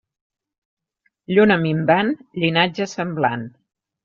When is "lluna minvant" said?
1.33-2.09